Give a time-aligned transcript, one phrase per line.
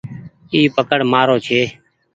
[0.53, 1.61] اي پڪڙ مآرو ڇي۔